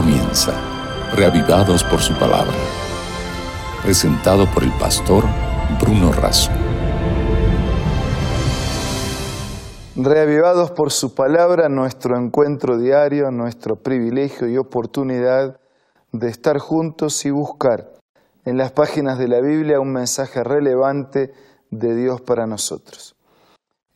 [0.00, 0.52] comienza,
[1.16, 2.54] reavivados por su palabra.
[3.82, 5.24] Presentado por el pastor
[5.80, 6.52] Bruno Razo.
[9.96, 15.58] Reavivados por su palabra, nuestro encuentro diario, nuestro privilegio y oportunidad
[16.12, 17.90] de estar juntos y buscar
[18.44, 21.32] en las páginas de la Biblia un mensaje relevante
[21.70, 23.16] de Dios para nosotros.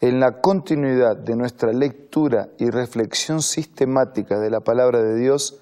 [0.00, 5.61] En la continuidad de nuestra lectura y reflexión sistemática de la palabra de Dios,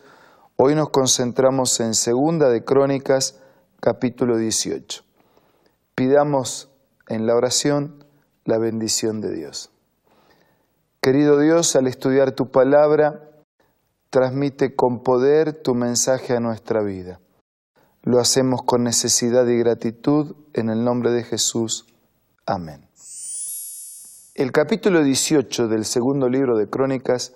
[0.62, 3.40] hoy nos concentramos en Segunda de Crónicas,
[3.80, 5.02] capítulo 18.
[5.94, 6.68] Pidamos
[7.08, 8.04] en la oración
[8.44, 9.70] la bendición de Dios.
[11.00, 13.30] Querido Dios, al estudiar tu palabra,
[14.10, 17.20] transmite con poder tu mensaje a nuestra vida.
[18.02, 21.86] Lo hacemos con necesidad y gratitud en el nombre de Jesús.
[22.44, 22.86] Amén.
[24.34, 27.32] El capítulo 18 del segundo libro de Crónicas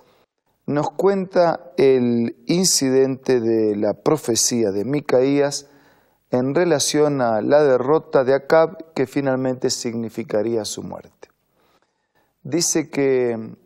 [0.66, 5.68] nos cuenta el incidente de la profecía de Micaías
[6.30, 11.28] en relación a la derrota de Acab que finalmente significaría su muerte.
[12.42, 13.56] Dice que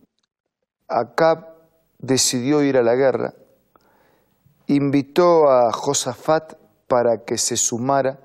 [0.89, 1.55] Acab
[1.99, 3.35] decidió ir a la guerra,
[4.67, 6.55] invitó a Josafat
[6.89, 8.21] para que se sumara,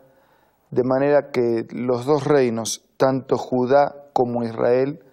[0.72, 5.03] de manera que los dos reinos, tanto Judá como Israel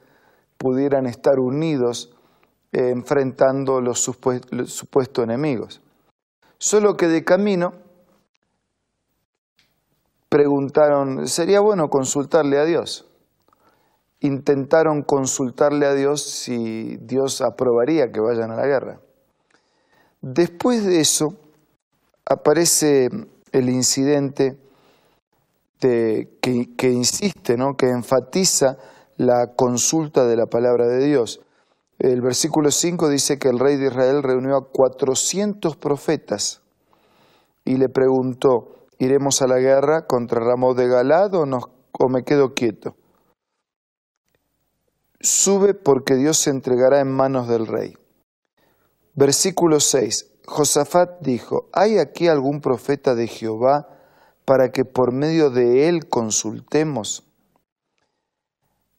[0.57, 2.17] pudieran estar unidos
[2.73, 5.81] enfrentando los, supuestos enemigos.
[6.59, 7.73] Solo que de camino
[10.29, 13.07] preguntaron, ¿sería bueno consultarle a Dios?
[14.21, 19.01] Intentaron consultarle a Dios si Dios aprobaría que vayan a la guerra.
[20.21, 21.35] Después de eso
[22.27, 23.09] aparece
[23.53, 24.59] el incidente
[25.81, 27.77] que, insiste, ¿no?
[27.77, 28.77] que enfatiza
[29.17, 31.41] la consulta de la palabra de Dios.
[32.01, 36.63] El versículo 5 dice que el rey de Israel reunió a 400 profetas
[37.63, 42.55] y le preguntó, ¿iremos a la guerra contra Ramón de Galad o, o me quedo
[42.55, 42.97] quieto?
[45.21, 47.99] Sube porque Dios se entregará en manos del rey.
[49.15, 50.27] Versículo 6.
[50.47, 53.89] Josafat dijo, ¿hay aquí algún profeta de Jehová
[54.47, 57.27] para que por medio de él consultemos?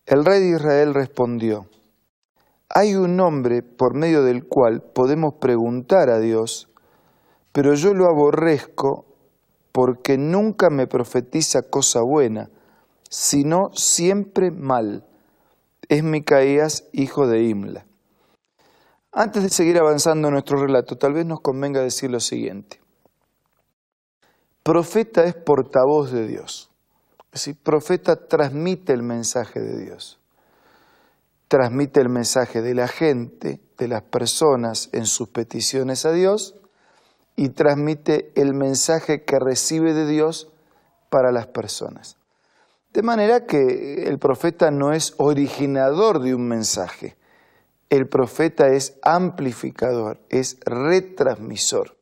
[0.06, 1.66] El rey de Israel respondió,
[2.74, 6.70] hay un hombre por medio del cual podemos preguntar a Dios,
[7.52, 9.06] pero yo lo aborrezco
[9.72, 12.50] porque nunca me profetiza cosa buena,
[13.10, 15.06] sino siempre mal.
[15.90, 17.86] Es Micaías, hijo de Imla.
[19.12, 22.80] Antes de seguir avanzando en nuestro relato, tal vez nos convenga decir lo siguiente.
[24.64, 26.72] Profeta es portavoz de Dios.
[27.26, 30.21] Es decir, profeta transmite el mensaje de Dios.
[31.52, 36.56] Transmite el mensaje de la gente, de las personas en sus peticiones a Dios
[37.36, 40.50] y transmite el mensaje que recibe de Dios
[41.10, 42.16] para las personas.
[42.94, 47.18] De manera que el profeta no es originador de un mensaje,
[47.90, 51.98] el profeta es amplificador, es retransmisor.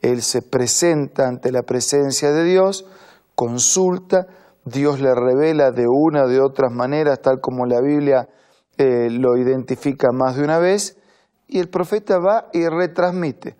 [0.00, 2.84] Él se presenta ante la presencia de Dios,
[3.36, 4.26] consulta,
[4.64, 8.28] Dios le revela de una o de otras maneras, tal como la Biblia
[8.80, 10.96] eh, lo identifica más de una vez,
[11.46, 13.54] y el profeta va y retransmite.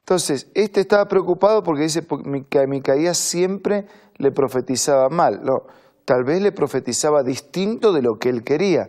[0.00, 2.04] Entonces, este estaba preocupado porque dice
[2.50, 3.86] que a Micaías siempre
[4.16, 5.42] le profetizaba mal.
[5.44, 5.68] No,
[6.04, 8.88] tal vez le profetizaba distinto de lo que él quería.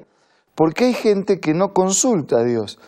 [0.55, 2.79] Porque hay gente que no consulta a Dios,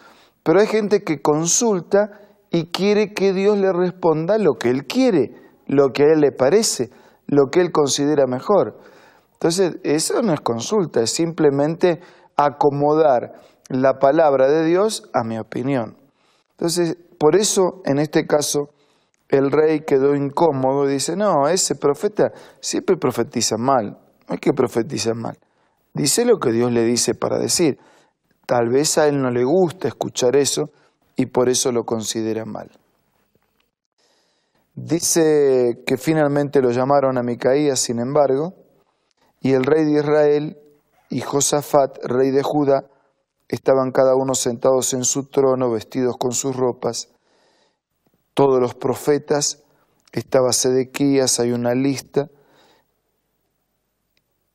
[0.41, 2.19] pero hay gente que consulta
[2.49, 5.35] y quiere que Dios le responda lo que él quiere,
[5.67, 6.89] lo que a él le parece,
[7.27, 8.79] lo que él considera mejor.
[9.33, 12.01] Entonces, eso no es consulta, es simplemente
[12.37, 13.33] acomodar
[13.69, 15.97] la palabra de Dios a mi opinión.
[16.51, 18.69] Entonces, por eso, en este caso,
[19.29, 22.31] el rey quedó incómodo y dice, no, ese profeta
[22.61, 25.37] siempre profetiza mal, no es que profetiza mal,
[25.93, 27.77] dice lo que Dios le dice para decir.
[28.45, 30.69] Tal vez a él no le gusta escuchar eso
[31.17, 32.71] y por eso lo considera mal.
[34.73, 38.53] Dice que finalmente lo llamaron a Micaías, sin embargo,
[39.41, 40.57] y el rey de Israel
[41.17, 42.91] y Josafat, rey de Judá,
[43.47, 47.09] estaban cada uno sentados en su trono, vestidos con sus ropas.
[48.35, 49.63] Todos los profetas,
[50.11, 52.29] estaba Sedequías, hay una lista.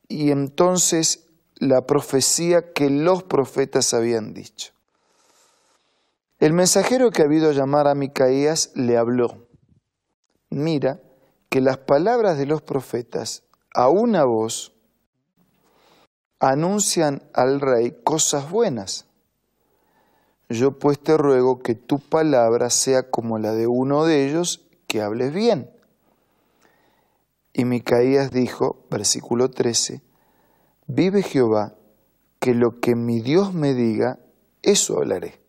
[0.07, 4.71] Y entonces la profecía que los profetas habían dicho.
[6.39, 9.49] El mensajero que ha habido llamar a Micaías le habló.
[10.49, 11.01] Mira
[11.49, 13.43] que las palabras de los profetas,
[13.75, 14.72] a una voz,
[16.43, 19.05] anuncian al rey cosas buenas.
[20.49, 25.01] Yo pues te ruego que tu palabra sea como la de uno de ellos, que
[25.01, 25.69] hables bien.
[27.53, 30.01] Y Micaías dijo, versículo 13,
[30.87, 31.75] vive Jehová,
[32.39, 34.19] que lo que mi Dios me diga,
[34.63, 35.39] eso hablaré.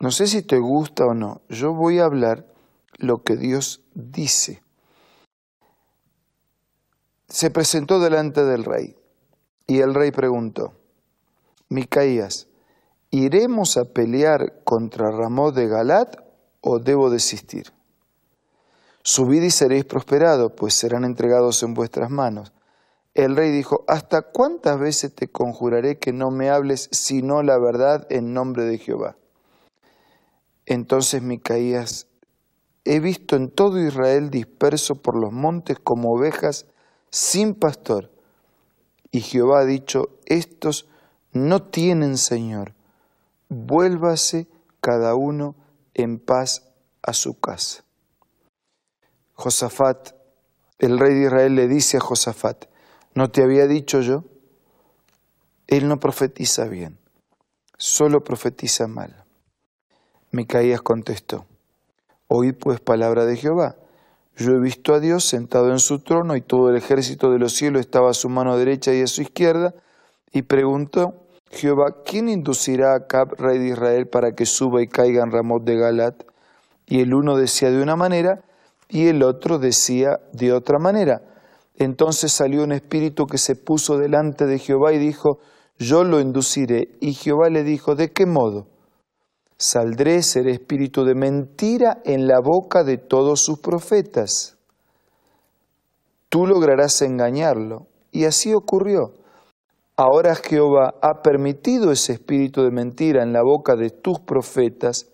[0.00, 2.44] No sé si te gusta o no, yo voy a hablar
[2.96, 4.62] lo que Dios dice.
[7.28, 8.96] Se presentó delante del rey
[9.66, 10.72] y el rey preguntó,
[11.68, 12.48] Micaías,
[13.10, 16.16] ¿iremos a pelear contra Ramón de Galat
[16.62, 17.70] o debo desistir?
[19.02, 22.52] Subid y seréis prosperados, pues serán entregados en vuestras manos.
[23.12, 28.06] El rey dijo, ¿hasta cuántas veces te conjuraré que no me hables sino la verdad
[28.08, 29.16] en nombre de Jehová?
[30.64, 32.06] Entonces Micaías,
[32.84, 36.66] he visto en todo Israel disperso por los montes como ovejas
[37.10, 38.10] sin pastor.
[39.10, 40.86] Y Jehová ha dicho, estos
[41.32, 42.74] no tienen Señor,
[43.48, 44.46] vuélvase
[44.80, 45.54] cada uno
[45.94, 46.68] en paz
[47.02, 47.84] a su casa.
[49.34, 50.12] Josafat,
[50.78, 52.66] el rey de Israel le dice a Josafat,
[53.14, 54.24] ¿no te había dicho yo?
[55.66, 56.98] Él no profetiza bien,
[57.76, 59.24] solo profetiza mal.
[60.30, 61.46] Micaías contestó,
[62.26, 63.76] Oíd pues palabra de Jehová.
[64.38, 67.54] Yo he visto a Dios sentado en su trono y todo el ejército de los
[67.54, 69.74] cielos estaba a su mano derecha y a su izquierda.
[70.32, 71.14] Y preguntó
[71.50, 75.64] Jehová, ¿quién inducirá a Cab, rey de Israel, para que suba y caiga en Ramot
[75.64, 76.22] de Galat?
[76.86, 78.44] Y el uno decía de una manera
[78.88, 81.20] y el otro decía de otra manera.
[81.74, 85.40] Entonces salió un espíritu que se puso delante de Jehová y dijo,
[85.80, 86.90] yo lo induciré.
[87.00, 88.68] Y Jehová le dijo, ¿de qué modo?
[89.60, 94.56] Saldré, seré espíritu de mentira en la boca de todos sus profetas.
[96.28, 97.88] Tú lograrás engañarlo.
[98.12, 99.14] Y así ocurrió.
[99.96, 105.10] Ahora Jehová ha permitido ese espíritu de mentira en la boca de tus profetas,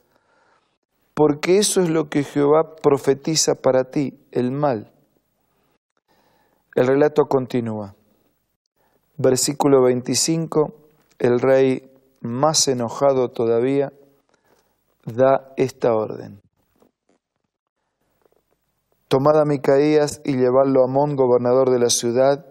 [1.14, 4.92] porque eso es lo que Jehová profetiza para ti, el mal.
[6.74, 7.94] El relato continúa.
[9.16, 10.74] Versículo 25,
[11.18, 13.92] el rey más enojado todavía
[15.06, 16.40] da esta orden.
[19.08, 22.46] Tomad a Micaías y llevadlo a Amón, gobernador de la ciudad,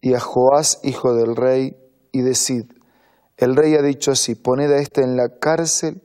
[0.00, 1.76] y a Joás, hijo del rey,
[2.10, 2.72] y decid,
[3.36, 6.02] el rey ha dicho así, poned a éste en la cárcel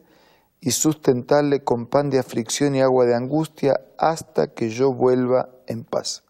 [0.62, 5.84] y sustentadle con pan de aflicción y agua de angustia hasta que yo vuelva en
[5.84, 6.24] paz.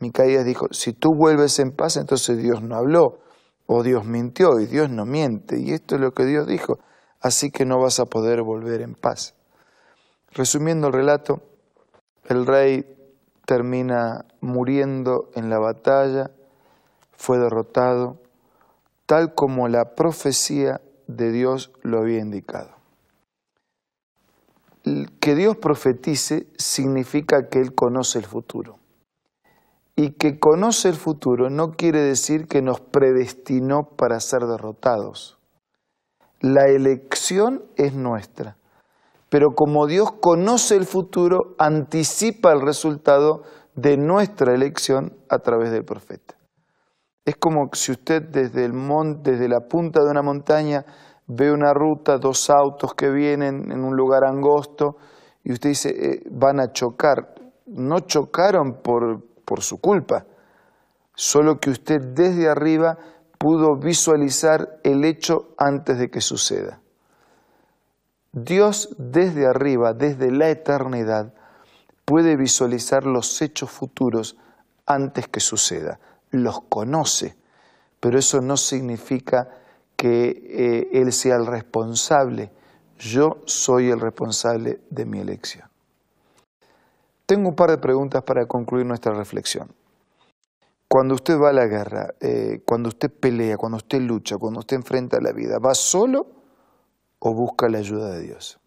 [0.00, 3.20] Micaías dijo, si tú vuelves en paz, entonces Dios no habló,
[3.66, 6.78] o Dios mintió, y Dios no miente, y esto es lo que Dios dijo,
[7.20, 9.34] así que no vas a poder volver en paz.
[10.32, 11.42] Resumiendo el relato,
[12.28, 12.84] el rey
[13.46, 16.30] termina muriendo en la batalla,
[17.12, 18.20] fue derrotado,
[19.06, 22.76] tal como la profecía de Dios lo había indicado.
[25.18, 28.78] Que Dios profetice significa que Él conoce el futuro.
[29.96, 35.37] Y que conoce el futuro no quiere decir que nos predestinó para ser derrotados.
[36.40, 38.56] La elección es nuestra.
[39.28, 43.42] Pero como Dios conoce el futuro, anticipa el resultado
[43.74, 46.34] de nuestra elección a través del profeta.
[47.24, 50.84] Es como si usted desde, el monte, desde la punta de una montaña
[51.26, 54.96] ve una ruta, dos autos que vienen en un lugar angosto
[55.44, 57.34] y usted dice, eh, van a chocar.
[57.66, 60.24] No chocaron por, por su culpa,
[61.14, 62.96] solo que usted desde arriba
[63.38, 66.80] pudo visualizar el hecho antes de que suceda.
[68.32, 71.32] Dios desde arriba, desde la eternidad,
[72.04, 74.36] puede visualizar los hechos futuros
[74.86, 75.98] antes que suceda.
[76.30, 77.36] Los conoce,
[78.00, 79.48] pero eso no significa
[79.96, 82.52] que eh, Él sea el responsable.
[82.98, 85.68] Yo soy el responsable de mi elección.
[87.26, 89.68] Tengo un par de preguntas para concluir nuestra reflexión.
[90.88, 94.76] Cuando usted va a la guerra, eh, cuando usted pelea, cuando usted lucha, cuando usted
[94.76, 96.26] enfrenta la vida, ¿va solo
[97.18, 98.58] o busca la ayuda de Dios?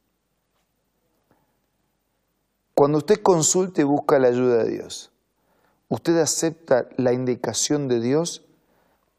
[2.75, 5.11] Cuando usted consulta y busca la ayuda de Dios,
[5.89, 8.45] ¿usted acepta la indicación de Dios,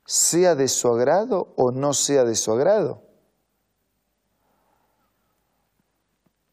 [0.05, 3.03] sea de su agrado o no sea de su agrado?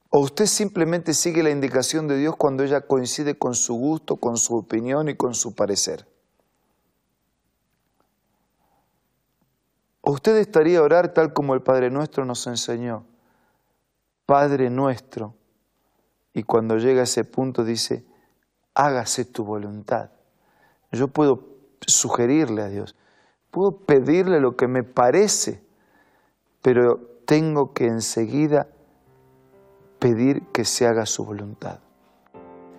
[0.10, 4.38] ¿O usted simplemente sigue la indicación de Dios cuando ella coincide con su gusto, con
[4.38, 6.08] su opinión y con su parecer?
[10.10, 13.06] Usted estaría a orar tal como el Padre Nuestro nos enseñó?
[14.26, 15.36] Padre Nuestro.
[16.34, 18.06] Y cuando llega a ese punto dice,
[18.74, 20.12] hágase tu voluntad.
[20.92, 21.48] Yo puedo
[21.86, 22.96] sugerirle a Dios,
[23.52, 25.64] Puedo pedirle lo que me parece,
[26.62, 28.68] pero tengo que enseguida
[29.98, 31.80] pedir que se haga su voluntad.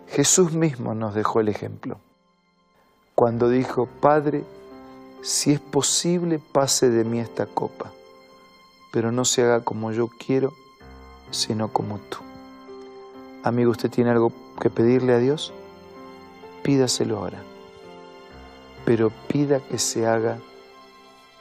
[0.06, 2.00] Jesús mismo nos dejó el ejemplo.
[3.14, 4.44] Cuando dijo, Padre,
[5.22, 7.92] si es posible, pase de mí esta copa,
[8.90, 10.52] pero no se haga como yo quiero,
[11.30, 12.18] sino como tú.
[13.42, 15.52] Amigo, ¿usted tiene algo que pedirle a Dios?
[16.62, 17.42] Pídaselo ahora,
[18.84, 20.38] pero pida que se haga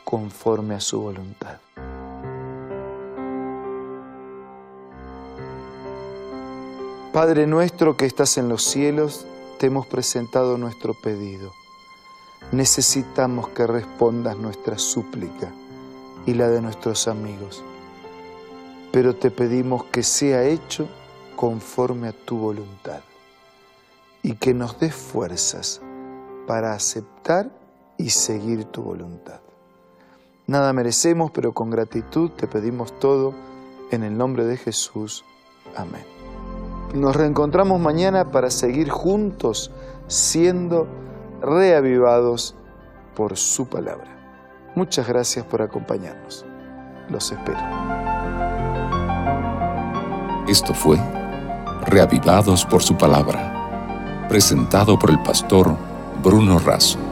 [0.04, 1.60] conforme a su voluntad.
[7.14, 9.26] Padre nuestro que estás en los cielos,
[9.58, 11.59] te hemos presentado nuestro pedido.
[12.52, 15.52] Necesitamos que respondas nuestra súplica
[16.26, 17.64] y la de nuestros amigos,
[18.92, 20.88] pero te pedimos que sea hecho
[21.36, 23.02] conforme a tu voluntad
[24.24, 25.80] y que nos des fuerzas
[26.48, 27.52] para aceptar
[27.98, 29.42] y seguir tu voluntad.
[30.48, 33.36] Nada merecemos, pero con gratitud te pedimos todo
[33.92, 35.24] en el nombre de Jesús.
[35.76, 36.04] Amén.
[36.96, 39.70] Nos reencontramos mañana para seguir juntos
[40.08, 40.88] siendo
[41.42, 42.56] reavivados
[43.16, 44.08] por su palabra.
[44.76, 46.46] Muchas gracias por acompañarnos.
[47.10, 47.60] Los espero.
[50.48, 50.98] Esto fue
[51.86, 55.76] Reavivados por su palabra, presentado por el pastor
[56.22, 57.09] Bruno Razo.